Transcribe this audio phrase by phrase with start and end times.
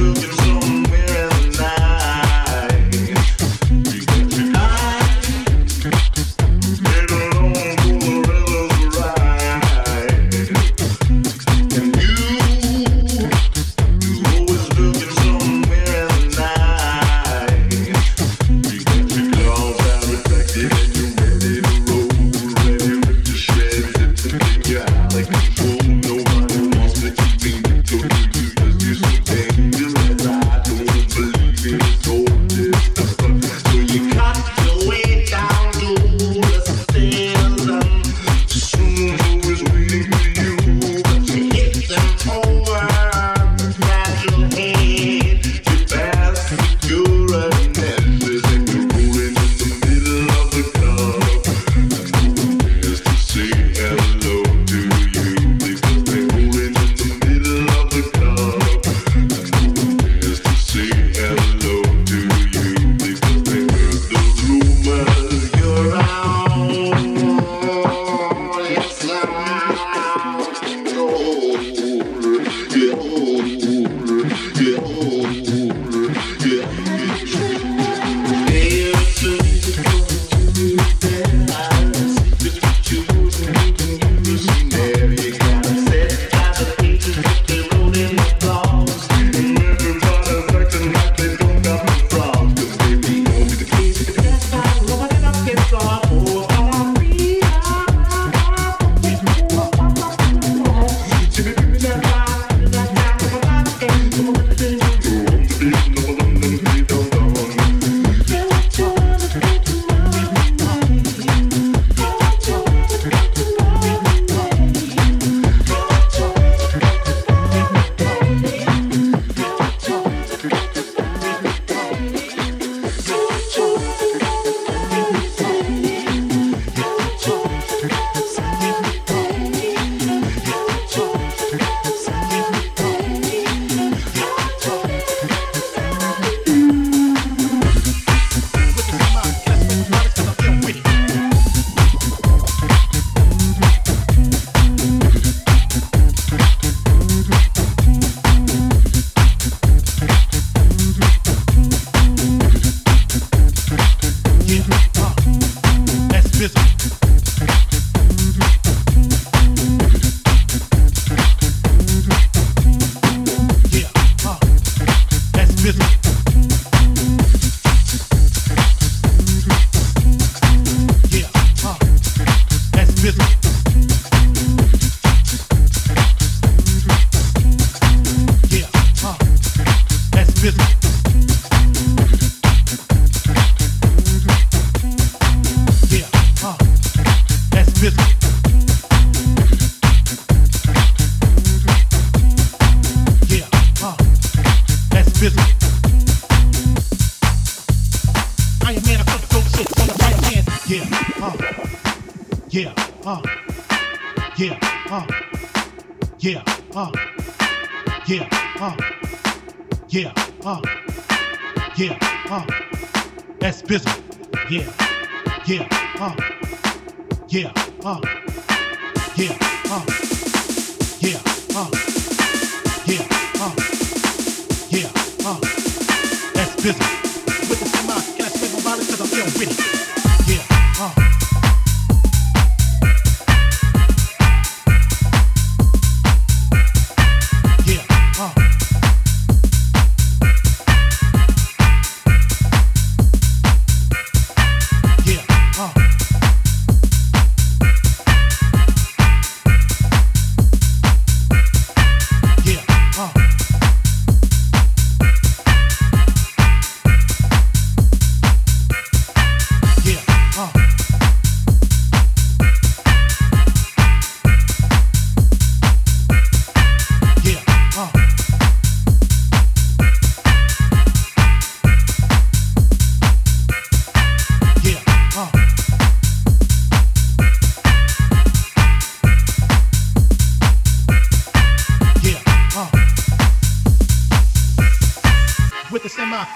[0.00, 0.39] do.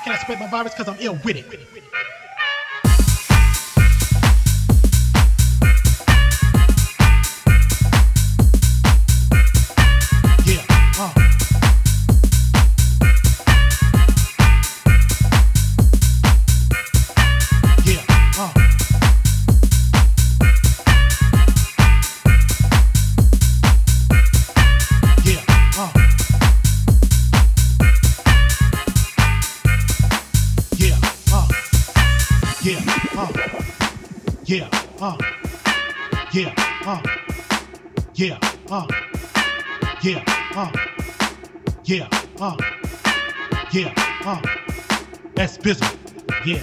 [0.04, 0.74] Can I spread my virus?
[0.74, 1.83] Cause I'm ill with it.
[45.64, 45.88] Bizzle.
[46.44, 46.60] Yeah,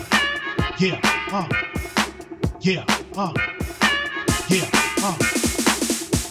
[0.77, 1.00] yeah,
[1.31, 1.48] uh,
[2.59, 2.86] yeah,
[3.18, 3.33] uh,
[4.48, 4.69] yeah,
[5.01, 5.15] uh,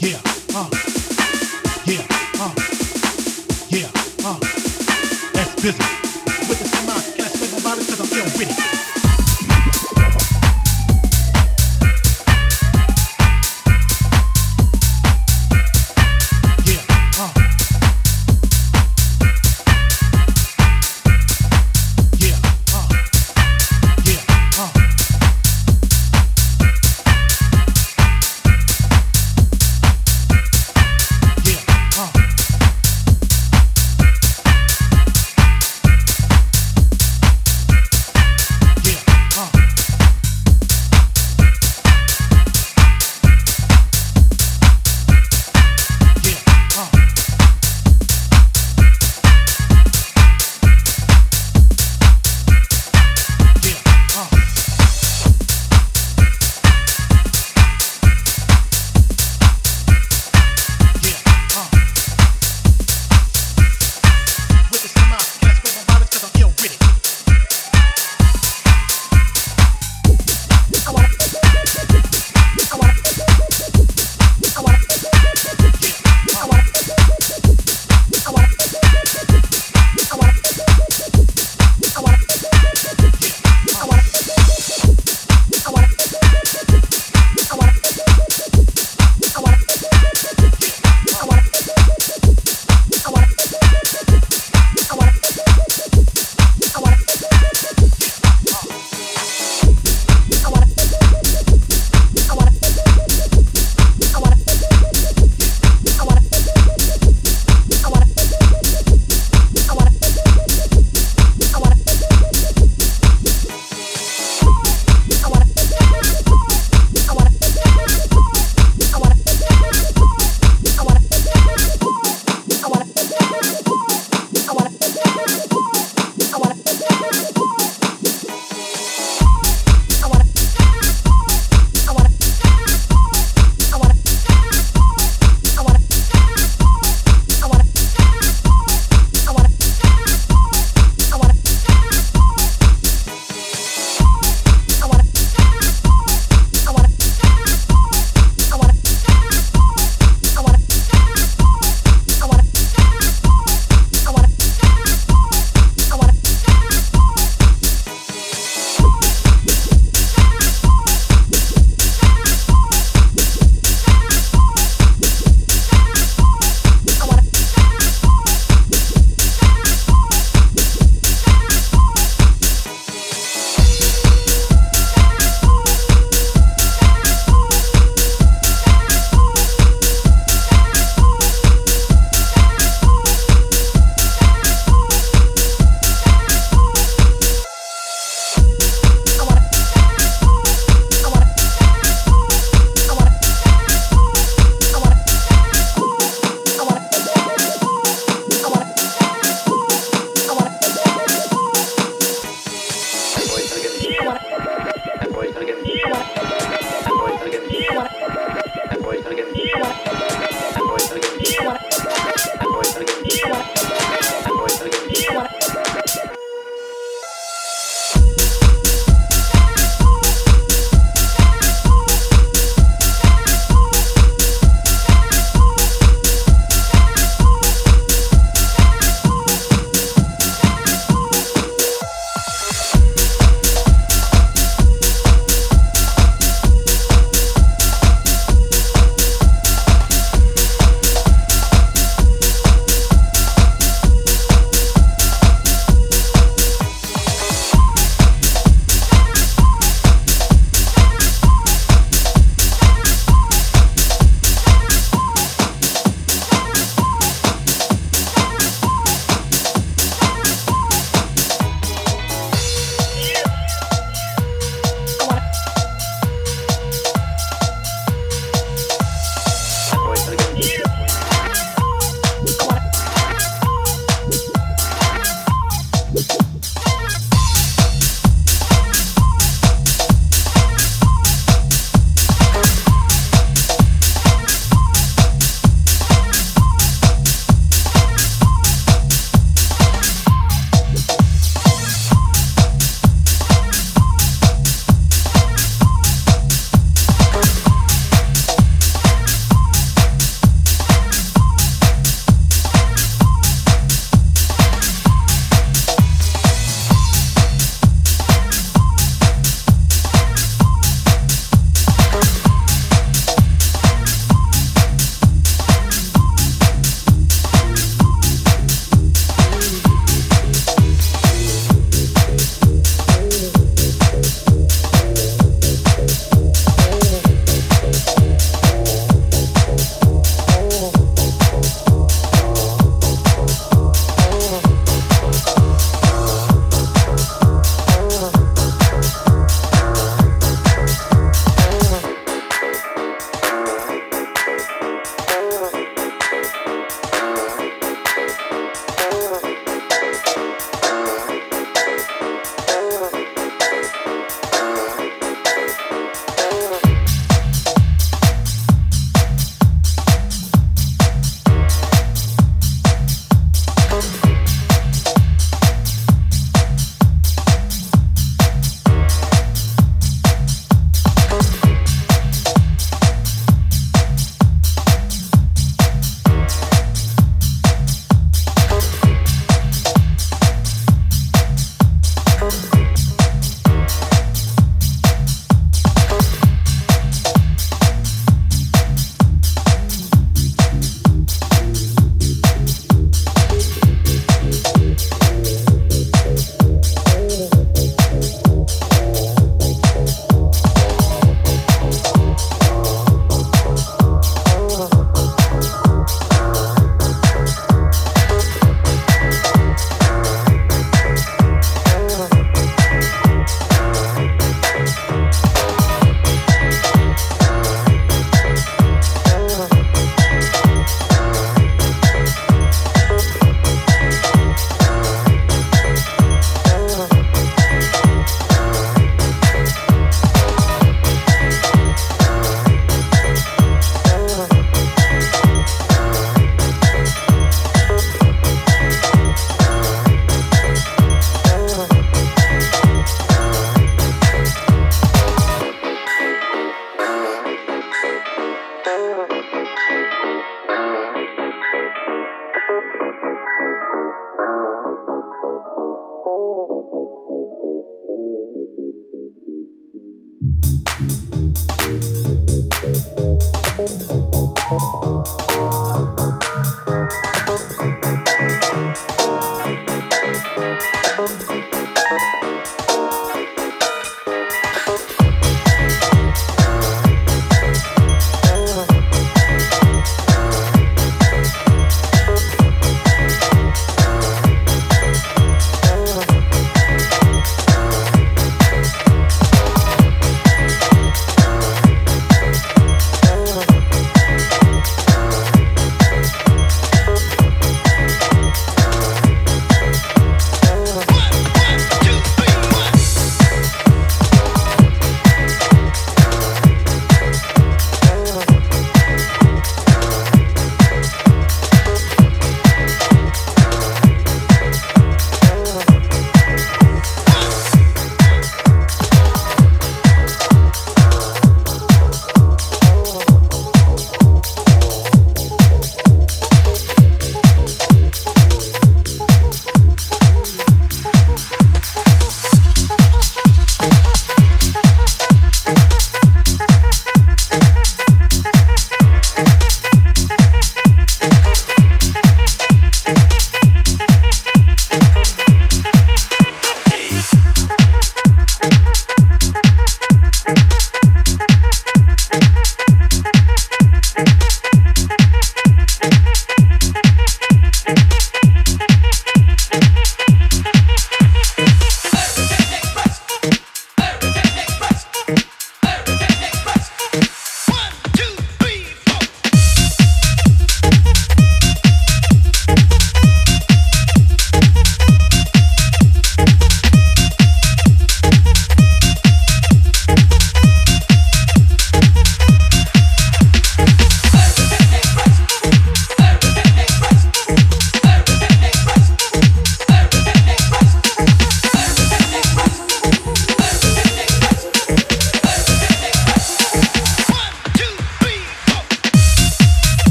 [0.00, 0.20] yeah,
[0.54, 0.68] uh,
[1.86, 2.06] yeah,
[2.38, 2.52] uh,
[3.70, 3.90] yeah,
[4.22, 4.38] uh.
[5.32, 5.97] That's Bizzle.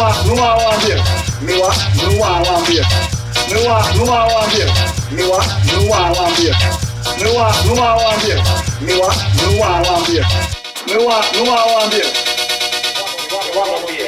[0.00, 1.04] Nua, nua wambia.
[1.42, 1.74] Nua,
[2.12, 2.86] nua wambia.
[3.48, 4.66] Nua, nua wambia.
[5.10, 5.44] Nua,
[5.76, 6.56] nua wambia.
[7.18, 8.44] Nua, nua wambia.
[8.80, 10.26] Nua, nua wambia.
[10.86, 12.04] Nua, nua wambia.
[13.30, 13.99] Nua, nua wambia.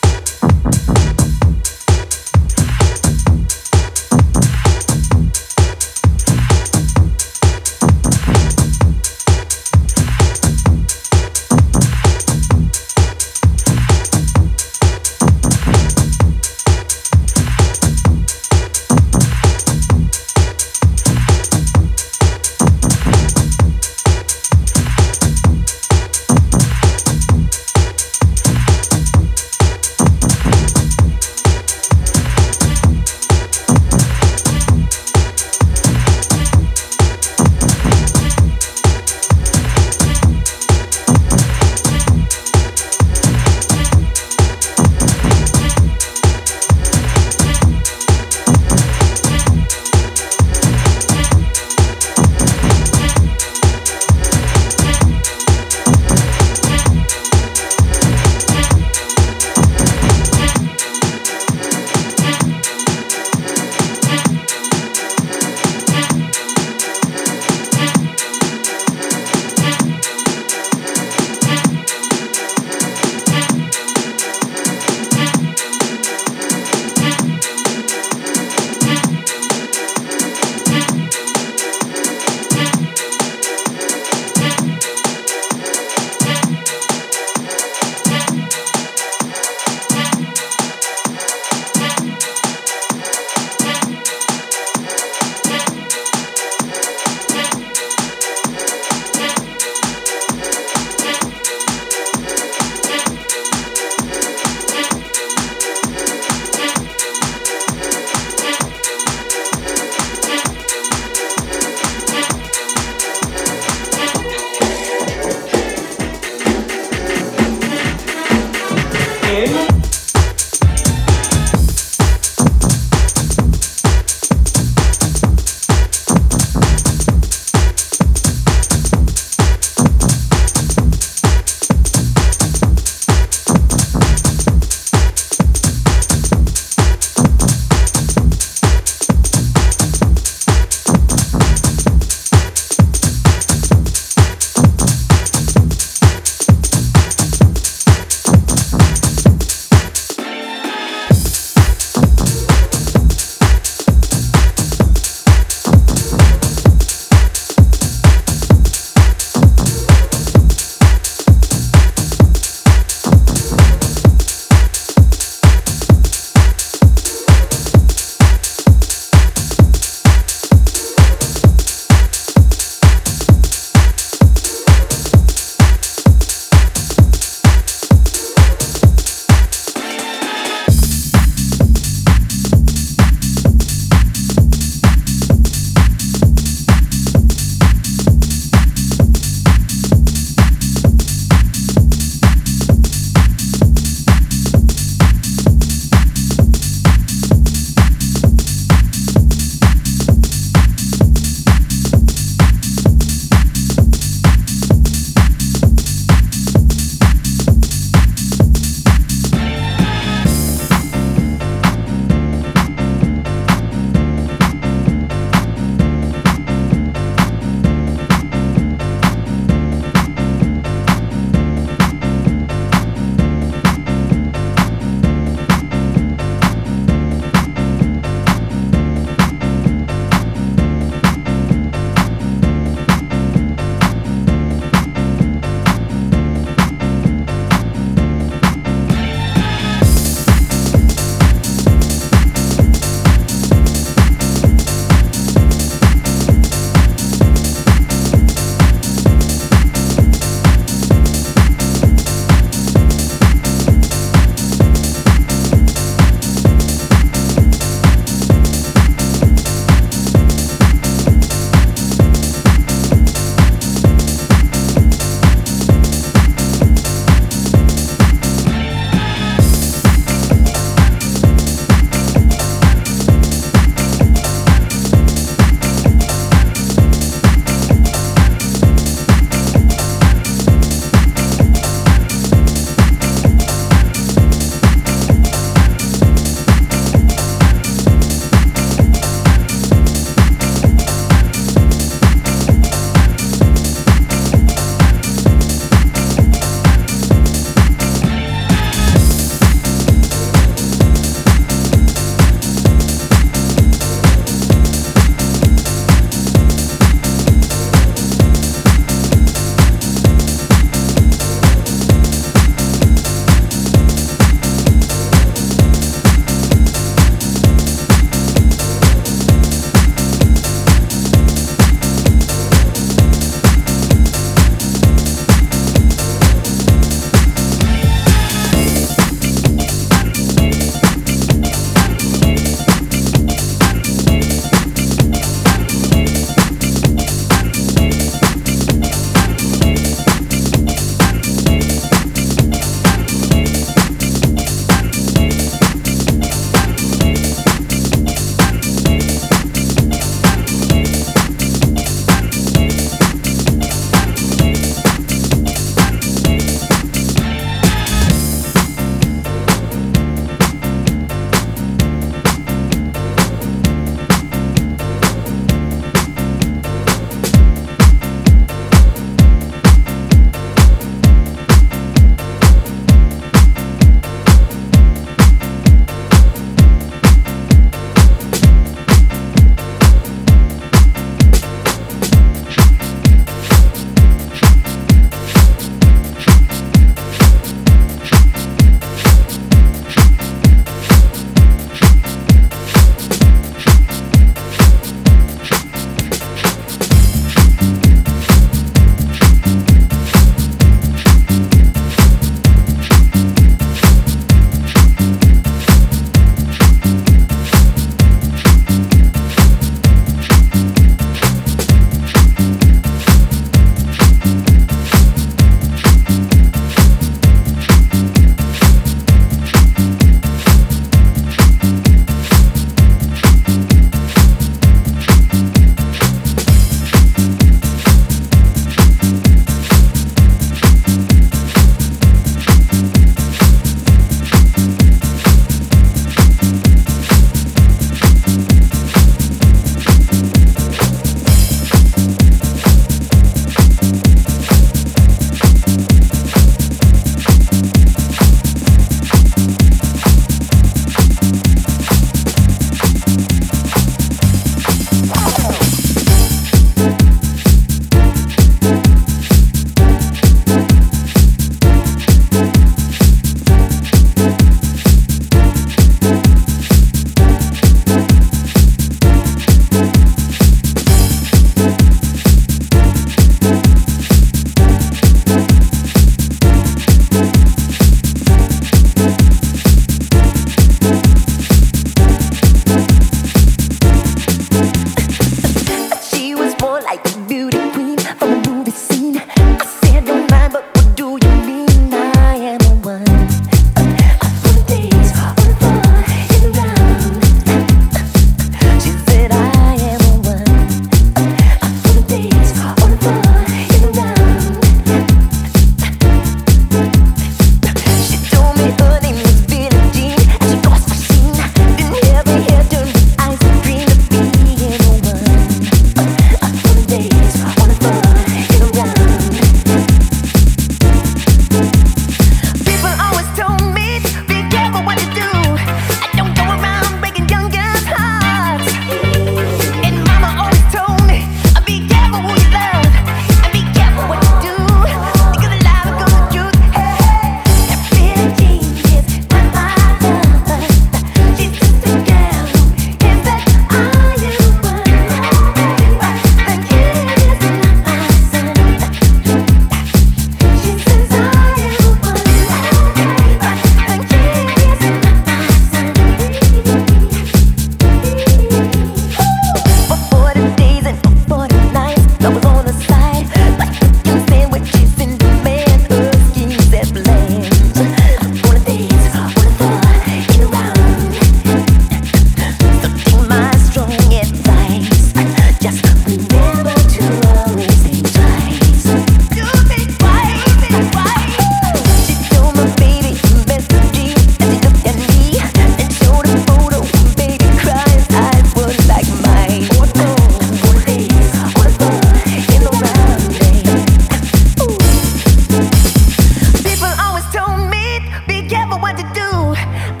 [598.71, 600.00] never what to do.